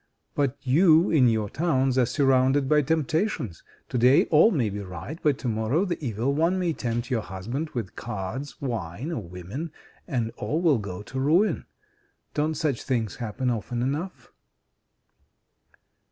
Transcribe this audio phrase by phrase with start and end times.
[0.33, 5.37] But you, in your towns, are surrounded by temptations; today all may be right, but
[5.37, 9.71] tomorrow the Evil One may tempt your husband with cards, wine, or women,
[10.07, 11.67] and all will go to ruin.
[12.33, 14.31] Don't such things happen often enough?"